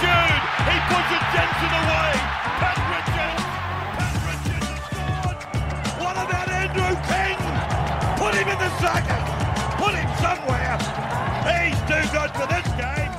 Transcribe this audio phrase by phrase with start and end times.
[0.00, 0.42] Pursued.
[0.64, 2.12] He pushes Jensen away.
[2.60, 3.44] Pat Richards.
[4.00, 5.38] Pat Richards scored.
[6.00, 7.36] What about Andrew King?
[8.16, 9.22] Put him in the second.
[9.76, 10.76] Put him somewhere.
[11.44, 13.12] He's too good for this game.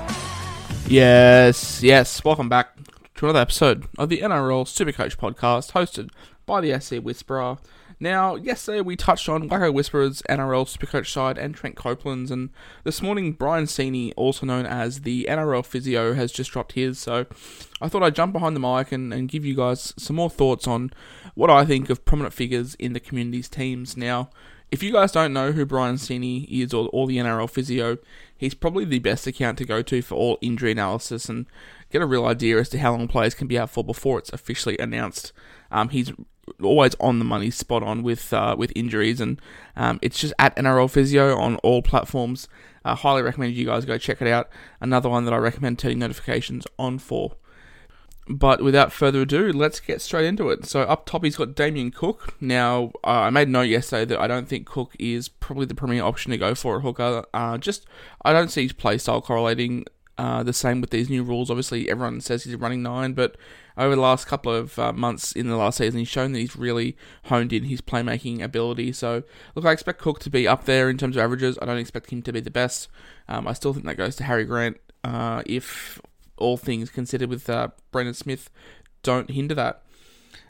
[0.92, 2.24] Yes, yes.
[2.24, 2.76] Welcome back
[3.16, 6.10] to another episode of the NRL Supercoach podcast, hosted
[6.46, 7.58] by the SC Whisperer.
[8.02, 12.50] Now, yesterday we touched on Wacko Whisperer's NRL Supercoach side and Trent Copeland's, and
[12.84, 16.98] this morning Brien Seeney, also known as the NRL Physio, has just dropped his.
[16.98, 17.28] So
[17.80, 20.66] I thought I'd jump behind the mic and, and give you guys some more thoughts
[20.68, 20.90] on
[21.36, 23.96] what I think of prominent figures in the community's teams.
[23.96, 24.32] Now,
[24.72, 28.00] if you guys don't know who Brien Seeney is or, or the NRL physio,
[28.36, 31.46] he's probably the best account to go to for all injury analysis and
[31.92, 34.34] get a real idea as to how long players can be out for before it's
[34.34, 35.34] officially announced.
[35.70, 36.12] Um, he's
[36.62, 39.40] always on the money, spot on with uh, with injuries, and
[39.76, 42.48] um, it's just at NRL Physio on all platforms.
[42.84, 44.50] I highly recommend you guys go check it out.
[44.80, 47.36] Another one that I recommend turning notifications on for.
[48.28, 50.66] But without further ado, let's get straight into it.
[50.66, 52.36] So up top, he's got Damien Cook.
[52.40, 56.04] Now, uh, I made note yesterday that I don't think Cook is probably the premier
[56.04, 57.26] option to go for at hooker.
[57.34, 57.86] Uh, just
[58.24, 59.86] I don't see his play style correlating
[60.18, 61.50] uh, the same with these new rules.
[61.50, 63.38] Obviously, everyone says he's a running nine, but
[63.78, 66.56] over the last couple of uh, months in the last season, he's shown that he's
[66.56, 66.96] really
[67.26, 68.92] honed in his playmaking ability.
[68.92, 69.24] So,
[69.56, 71.58] look, I expect Cook to be up there in terms of averages.
[71.62, 72.88] I don't expect him to be the best.
[73.28, 76.00] Um, I still think that goes to Harry Grant uh, if
[76.38, 78.50] all things considered with uh, Brandon Smith
[79.04, 79.84] don't hinder that.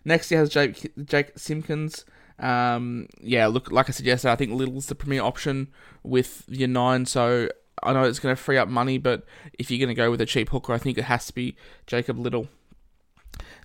[0.03, 2.05] Next, he has Jake, Jake Simpkins.
[2.39, 5.67] Um, yeah, look, like I yesterday, I think Liddle's the premier option
[6.03, 7.05] with your nine.
[7.05, 7.49] So
[7.83, 9.25] I know it's going to free up money, but
[9.57, 11.55] if you're going to go with a cheap hooker, I think it has to be
[11.87, 12.47] Jacob Liddle.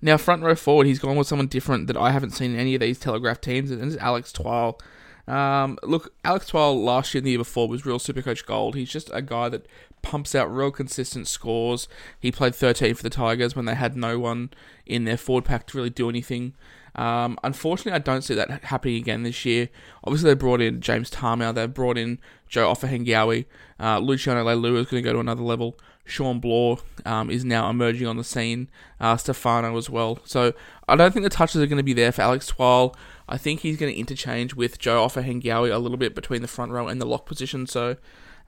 [0.00, 2.74] Now, front row forward, he's gone with someone different that I haven't seen in any
[2.74, 4.78] of these Telegraph teams, and it's Alex Twal.
[5.26, 8.74] Um, look, Alex Twal last year and the year before was real Supercoach gold.
[8.76, 9.66] He's just a guy that
[10.02, 11.88] pumps out real consistent scores.
[12.20, 14.50] He played 13 for the Tigers when they had no one
[14.84, 16.54] in their forward pack to really do anything.
[16.94, 19.68] Um, unfortunately, I don't see that happening again this year.
[20.04, 21.54] Obviously, they brought in James Tamou.
[21.54, 22.18] They've brought in
[22.48, 23.44] Joe Ofahengaue.
[23.78, 25.78] Uh, Luciano Leilua is going to go to another level.
[26.06, 28.68] Shawn Blore um, is now emerging on the scene.
[29.00, 30.20] Uh, Stefano as well.
[30.24, 30.54] So
[30.88, 32.96] I don't think the touches are going to be there for Alex Twal.
[33.28, 36.70] I think he's going to interchange with Joe Ofahengaue a little bit between the front
[36.70, 37.66] row and the lock position.
[37.66, 37.96] So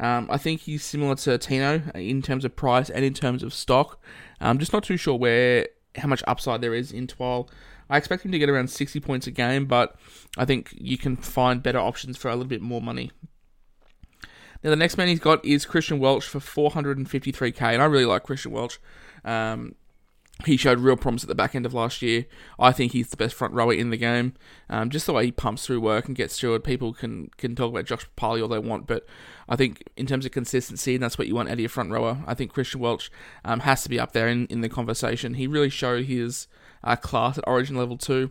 [0.00, 3.52] um, I think he's similar to Tino in terms of price and in terms of
[3.52, 4.00] stock.
[4.40, 7.50] I'm just not too sure where how much upside there is in Twal.
[7.90, 9.96] I expect him to get around 60 points a game, but
[10.36, 13.10] I think you can find better options for a little bit more money.
[14.62, 18.24] Now, the next man he's got is Christian Welch for 453k, and I really like
[18.24, 18.78] Christian Welch.
[19.24, 19.74] Um,
[20.46, 22.26] he showed real promise at the back end of last year.
[22.58, 24.34] I think he's the best front rower in the game.
[24.70, 26.64] Um, just the way he pumps through work and gets through it.
[26.64, 29.04] People can, can talk about Josh Papalii all they want, but
[29.48, 31.90] I think in terms of consistency, and that's what you want out of your front
[31.90, 33.10] rower, I think Christian Welch
[33.44, 35.34] um, has to be up there in, in the conversation.
[35.34, 36.46] He really showed his
[36.84, 38.30] uh, class at Origin level 2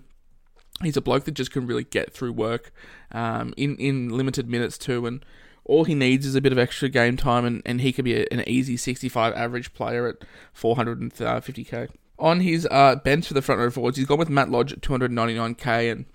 [0.84, 2.72] he's a bloke that just can really get through work
[3.12, 5.25] um, in in limited minutes too, and
[5.67, 8.16] all he needs is a bit of extra game time, and, and he could be
[8.16, 10.16] a, an easy 65 average player at
[10.55, 11.89] 450k.
[12.19, 14.81] On his uh, bench for the front row forwards, he's gone with Matt Lodge at
[14.81, 16.05] 299k, and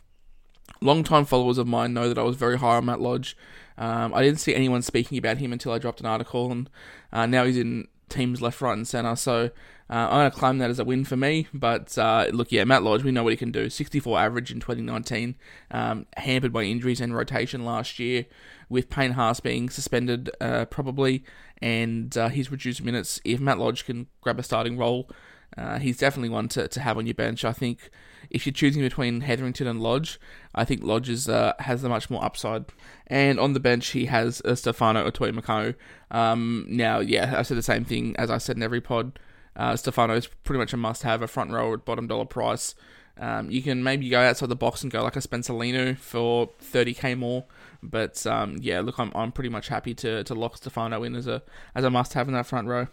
[0.80, 3.36] long-time followers of mine know that I was very high on Matt Lodge.
[3.78, 6.68] Um, I didn't see anyone speaking about him until I dropped an article, and
[7.12, 9.16] uh, now he's in teams left, right, and centre.
[9.16, 9.50] So
[9.90, 11.48] uh, I'm going to claim that as a win for me.
[11.52, 13.68] But uh, look, yeah, Matt Lodge, we know what he can do.
[13.68, 15.34] 64 average in 2019,
[15.70, 18.26] um, hampered by injuries and rotation last year,
[18.68, 21.24] with Payne Haas being suspended uh, probably,
[21.60, 23.20] and uh, his reduced minutes.
[23.24, 25.10] If Matt Lodge can grab a starting role,
[25.58, 27.44] uh, he's definitely one to, to have on your bench.
[27.44, 27.90] I think
[28.30, 30.18] if you're choosing between Hetherington and Lodge,
[30.54, 32.64] I think Lodge is, uh, has the much more upside.
[33.08, 35.74] And on the bench, he has Stefano Utoikamanu.
[36.10, 39.18] Um, now, yeah, I said the same thing as I said in every pod.
[39.56, 42.74] Uh, Stefano is pretty much a must-have, a front row at bottom dollar price.
[43.18, 46.48] Um, you can maybe go outside the box and go like a Spencer Leniu for
[46.62, 47.44] 30k more.
[47.82, 51.26] But um, yeah, look, I'm, I'm pretty much happy to, to lock Stefano in as
[51.26, 51.42] a
[51.74, 52.88] as a must have in that front row.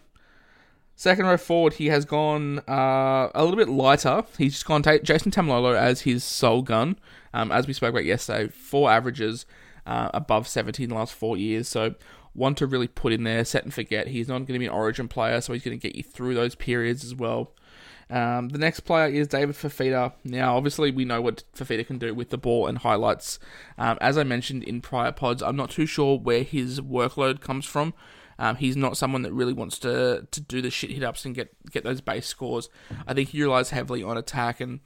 [0.96, 4.22] Second row forward, he has gone uh, a little bit lighter.
[4.36, 6.98] He's just gone ta- Jason Taumalolo as his sole gun.
[7.32, 9.46] Um, as we spoke about yesterday, four averages
[9.86, 11.68] uh, above 17 in the last four years.
[11.68, 11.94] So
[12.32, 14.08] one to really put in there, set and forget.
[14.08, 16.34] He's not going to be an origin player, so he's going to get you through
[16.34, 17.52] those periods as well.
[18.08, 20.12] Um, the next player is David Fifita.
[20.24, 23.38] Now, obviously, we know what Fafita can do with the ball and highlights.
[23.78, 27.66] Um, as I mentioned in prior pods, I'm not too sure where his workload comes
[27.66, 27.94] from.
[28.38, 31.34] Um, he's not someone that really wants to to do the shit hit ups and
[31.34, 32.70] get get those base scores.
[33.06, 34.80] I think he relies heavily on attack, and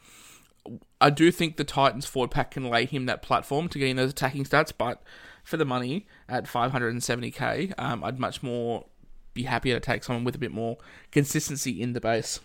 [1.01, 4.11] I do think the Titans forward pack can lay him that platform to gain those
[4.11, 4.73] attacking stats.
[4.77, 5.03] But
[5.43, 8.87] for the money at 570k, um, I'd much more
[9.35, 10.79] be happy to take someone with a bit more
[11.11, 12.41] consistency in the base.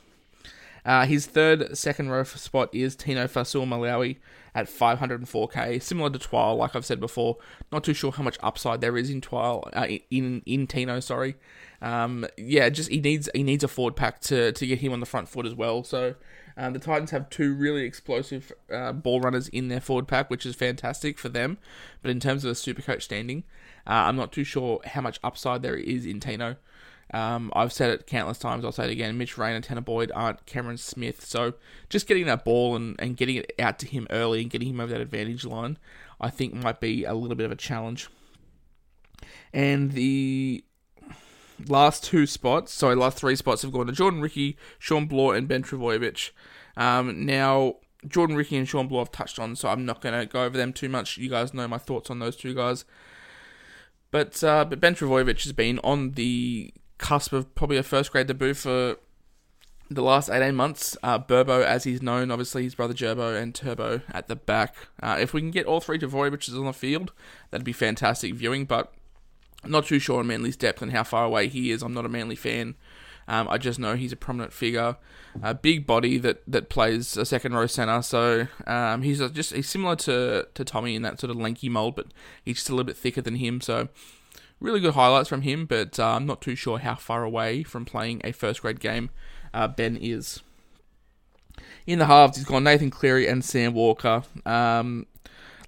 [0.86, 4.18] Uh, his third second row spot is Tino Fa'asuamaleaui
[4.56, 7.38] at 504k, similar to Twal, like I've said before.
[7.72, 11.36] Not too sure how much upside there is in Twal, uh, in in Tino, sorry.
[11.82, 15.00] Um, yeah, just he needs he needs a forward pack to to get him on
[15.00, 15.84] the front foot as well.
[15.84, 16.16] So
[16.58, 20.46] um, the Titans have two really explosive uh, ball runners in their forward pack, which
[20.46, 21.58] is fantastic for them.
[22.02, 23.44] But in terms of the super coach standing,
[23.88, 26.58] uh, I'm not too sure how much upside there is in Tino.
[27.14, 28.64] Um, I've said it countless times.
[28.64, 29.18] I'll say it again.
[29.18, 31.26] Mitch Rayner, Tanah Boyd aren't Cameron Smith.
[31.26, 31.54] So
[31.90, 34.80] just getting that ball and, and getting it out to him early and getting him
[34.80, 35.78] over that advantage line,
[36.22, 38.10] I think might be a little bit of a challenge.
[39.54, 40.64] And the
[41.68, 45.48] last two spots, sorry, last three spots have gone to Jordan Riki, Shawn Blore, and
[45.48, 46.32] Ben Trbojevic.
[46.78, 47.76] Um, now,
[48.08, 50.58] Jordan Riki and Shawn Blore I've touched on, so I'm not going to go over
[50.58, 51.18] them too much.
[51.18, 52.86] You guys know my thoughts on those two guys.
[54.12, 58.28] But uh, but Ben Trbojevic has been on the cusp of probably a first grade
[58.28, 58.98] debut for
[59.90, 60.96] the last 18 months.
[61.02, 64.76] Uh, Burbo, as he's known, obviously his brother Gerbo and Turbo at the back.
[65.02, 67.12] Uh, if we can get all three Trbojevics on the field,
[67.50, 68.94] that'd be fantastic viewing, but
[69.64, 71.82] I'm not too sure on Manly's depth and how far away he is.
[71.82, 72.76] I'm not a Manly fan.
[73.28, 74.98] Um, I just know he's a prominent figure,
[75.44, 78.02] a big body that, that plays a second row centre.
[78.02, 81.96] So um, he's just he's similar to, to Tommy in that sort of lanky mold,
[81.96, 82.08] but
[82.44, 83.62] he's just a little bit thicker than him.
[83.62, 83.90] So
[84.60, 87.86] really good highlights from him, but uh, I'm not too sure how far away from
[87.86, 89.10] playing a first grade game
[89.54, 90.42] uh, Ben is.
[91.86, 94.24] In the halves, he's got Nathan Cleary and Sam Walker.
[94.46, 95.08] Um,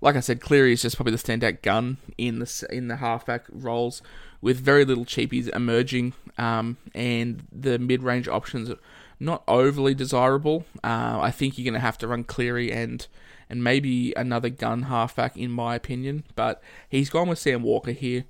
[0.01, 3.45] like I said, Cleary is just probably the standout gun in the in the halfback
[3.49, 4.01] roles,
[4.41, 8.71] with very little cheapies emerging, um, and the mid range options
[9.19, 10.65] not overly desirable.
[10.83, 13.07] Uh, I think you're going to have to run Cleary and
[13.49, 16.23] and maybe another gun halfback, in my opinion.
[16.35, 18.25] But he's gone with Sam Walker here.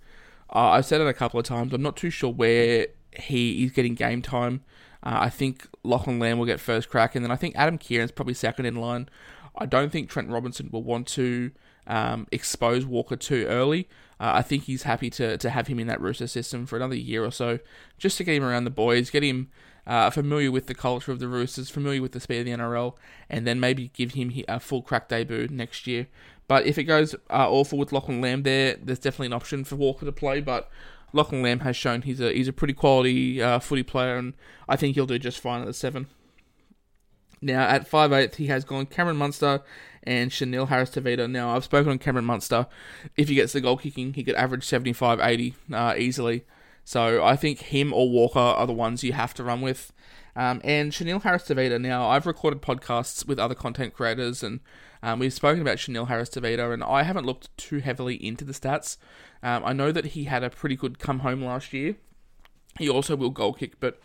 [0.54, 1.74] Uh, I've said it a couple of times.
[1.74, 2.88] I'm not too sure where
[3.18, 4.64] he is getting game time.
[5.04, 8.12] Uh, I think Lachlan Lamb will get first crack, and then I think Adam Keighran's
[8.12, 9.10] probably second in line.
[9.56, 11.52] I don't think Trent Robinson will want to
[11.88, 13.90] um, expose Walker too early.
[14.20, 16.96] Uh, I think he's happy to, to have him in that Rooster system for another
[16.96, 17.60] year or so,
[17.98, 19.50] just to get him around the boys, get him
[19.88, 22.94] uh, familiar with the culture of the Roosters, familiar with the speed of the NRL,
[23.30, 26.08] and then maybe give him a full crack debut next year.
[26.52, 29.78] But if it goes uh, awful with Lachlan Lamb there, there's definitely an option for
[29.78, 30.42] Walker to play.
[30.42, 30.70] But
[31.14, 34.34] Lachlan Lamb has shown he's a he's a pretty quality uh, footy player, and
[34.68, 36.08] I think he'll do just fine at the seven.
[37.42, 39.62] Now at five eighth, he has gone Cameron Munster
[40.04, 41.32] and Chanel Harris Tavita.
[41.32, 42.68] Now I've spoken on Cameron Munster.
[43.16, 46.44] If he gets the goal kicking, he could average 75, 80 uh, easily.
[46.84, 49.94] So I think him or Walker are the ones you have to run with.
[50.36, 51.80] Um, and Chanel Harris Tavita.
[51.80, 54.60] Now I've recorded podcasts with other content creators and
[55.04, 58.54] um, we've spoken about Chanel Harris Tavita, and I haven't looked too heavily into the
[58.54, 58.98] stats.
[59.44, 61.96] Um, I know that he had a pretty good come home last year.
[62.78, 64.00] He also will goal kick, but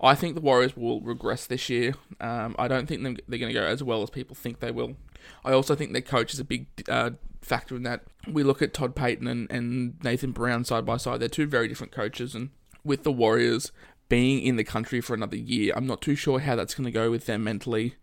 [0.00, 1.94] I think the Warriors will regress this year.
[2.20, 4.96] Um, I don't think they're going to go as well as people think they will.
[5.44, 8.02] I also think their coach is a big uh, factor in that.
[8.30, 11.20] We look at Todd Payten and, and Nathan Brown side by side.
[11.20, 12.50] They're two very different coaches, and
[12.84, 13.72] with the Warriors
[14.08, 16.92] being in the country for another year, I'm not too sure how that's going to
[16.92, 17.94] go with them mentally.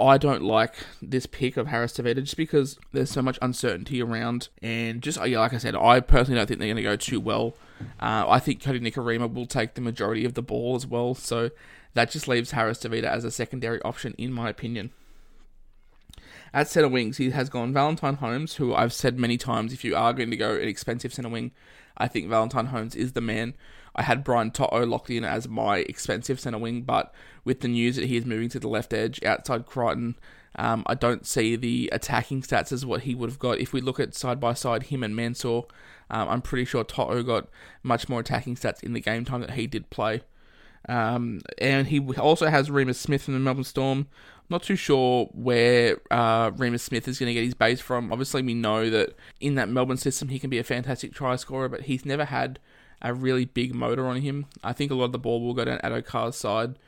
[0.00, 4.48] I don't like this pick of Harris Tavita just because there's so much uncertainty around,
[4.62, 7.20] and just yeah, like I said, I personally don't think they're going to go too
[7.20, 7.54] well.
[8.00, 11.50] Uh, I think Kodi Nikorima will take the majority of the ball as well, so
[11.94, 14.92] that just leaves Harris Tavita as a secondary option, in my opinion.
[16.54, 19.96] At centre wings, he has gone Valentine Holmes, who I've said many times, if you
[19.96, 21.50] are going to go an expensive centre wing,
[21.96, 23.54] I think Valentine Holmes is the man.
[23.98, 27.12] I had Brian To'o locked in as my expensive centre wing, but
[27.44, 30.14] with the news that he is moving to the left edge outside Crichton,
[30.54, 33.58] um, I don't see the attacking stats as what he would have got.
[33.58, 35.62] If we look at side by side him and Mansour,
[36.10, 37.48] um, I'm pretty sure To'o got
[37.82, 40.22] much more attacking stats in the game time that he did play.
[40.88, 44.06] Um, and he also has Reimis Smith from the Melbourne Storm.
[44.48, 48.12] Not too sure where uh, Reimis Smith is going to get his base from.
[48.12, 51.68] Obviously, we know that in that Melbourne system he can be a fantastic try scorer,
[51.68, 52.60] but he's never had
[53.02, 54.46] a really big motor on him.
[54.62, 56.78] I think a lot of the ball will go down Addo Carr's side,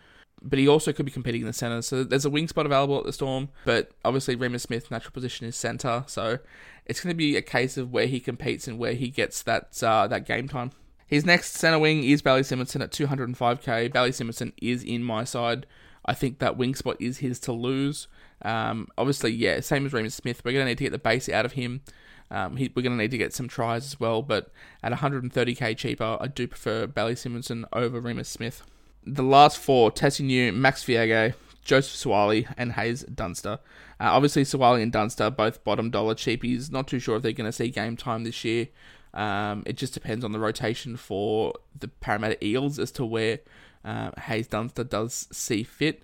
[0.43, 1.83] but he also could be competing in the centre.
[1.83, 5.47] So there's a wing spot available at the Storm, but obviously Reimis Smith's natural position
[5.47, 6.39] is centre, so
[6.87, 9.81] it's going to be a case of where he competes and where he gets that
[9.83, 10.73] uh, that game time.
[11.07, 13.93] His next centre wing is Bailey Simonsson at 205k.
[13.93, 15.67] Bailey Simonsson is in my side.
[16.05, 18.07] I think that wing spot is his to lose.
[18.43, 20.43] Um, obviously, yeah, same as Reimis Smith.
[20.45, 21.83] We're going to need to get the base out of him.
[22.31, 24.51] Um, he, we're going to need to get some tries as well, but
[24.83, 28.63] at 130k cheaper, I do prefer Bailey Simonsson over Reimis Smith.
[29.05, 31.35] The last four, Tesi Niu, Max Feagai,
[31.65, 33.59] Joseph Suaalii, and Haze Dunster.
[33.99, 36.71] Uh, obviously, Suaalii and Dunster, both bottom dollar cheapies.
[36.71, 38.69] Not too sure if they're going to see game time this year.
[39.13, 43.41] Um, it just depends on the rotation for the Parramatta Eels as to where
[43.85, 46.03] uh, Haze Dunster does see fit.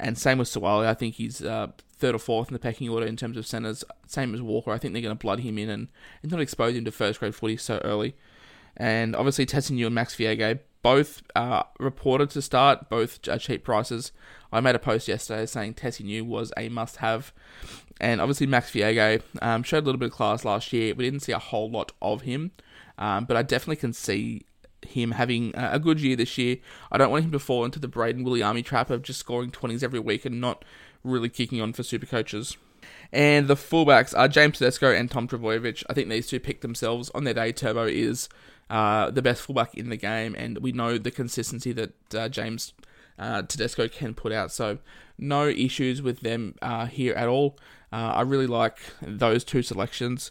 [0.00, 0.86] And same with Suaalii.
[0.86, 3.84] I think he's uh, third or fourth in the pecking order in terms of centres.
[4.06, 4.70] Same as Walker.
[4.70, 5.88] I think they're going to blood him in and,
[6.22, 8.14] and not expose him to first grade footy so early.
[8.76, 13.64] And obviously, Tesi Niu and Max Feagai, both uh, reported to start, both uh, cheap
[13.64, 14.12] prices.
[14.52, 17.32] I made a post yesterday saying Tesi Niu was a must have.
[18.00, 20.94] And obviously, Max Feagai um, showed a little bit of class last year.
[20.94, 22.52] We didn't see a whole lot of him.
[22.98, 24.44] Um, but I definitely can see
[24.86, 26.56] him having a good year this year.
[26.90, 29.82] I don't want him to fall into the Brayden Wiliame trap of just scoring 20s
[29.82, 30.64] every week and not
[31.04, 32.56] really kicking on for super coaches.
[33.12, 35.84] And the fullbacks are James Tedesco and Tom Trbojevic.
[35.88, 37.52] I think these two pick themselves on their day.
[37.52, 38.28] Turbo is
[38.68, 42.74] uh, the best fullback in the game, and we know the consistency that uh, James
[43.18, 44.52] uh, Tedesco can put out.
[44.52, 44.78] So
[45.16, 47.58] no issues with them uh, here at all.
[47.92, 50.30] Uh, I really like those two selections.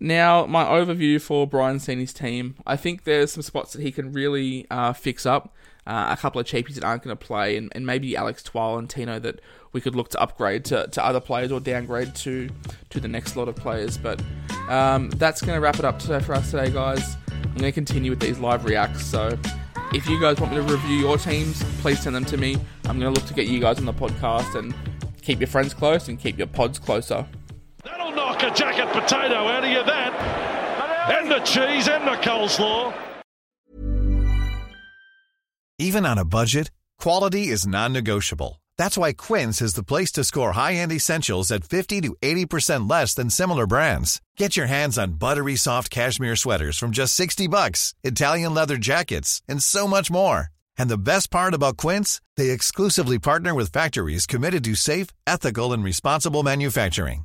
[0.00, 4.12] Now, my overview for Brien Seeney's team, I think there's some spots that he can
[4.12, 5.54] really uh, fix up.
[5.86, 8.78] Uh, a couple of cheapies that aren't going to play, and, and maybe Alex Twal
[8.78, 9.40] and Tino that
[9.72, 12.48] we could look to upgrade to, to other players or downgrade to
[12.88, 13.98] to the next lot of players.
[13.98, 14.22] But
[14.70, 17.16] um, that's going to wrap it up today for us today, guys.
[17.30, 19.04] I'm going to continue with these live reacts.
[19.04, 19.38] So
[19.92, 22.56] if you guys want me to review your teams, please send them to me.
[22.86, 24.74] I'm going to look to get you guys on the podcast and
[25.20, 27.26] keep your friends close and keep your pods closer.
[28.42, 30.12] A jacket potato out of you, that.
[31.18, 32.92] And the cheese and the coleslaw.
[35.78, 38.60] Even on a budget, quality is non-negotiable.
[38.76, 43.14] That's why Quince is the place to score high-end essentials at 50 to 80% less
[43.14, 44.20] than similar brands.
[44.36, 49.42] Get your hands on buttery soft cashmere sweaters from just 60 bucks, Italian leather jackets,
[49.48, 50.48] and so much more.
[50.76, 55.72] And the best part about Quince, they exclusively partner with factories committed to safe, ethical,
[55.72, 57.24] and responsible manufacturing.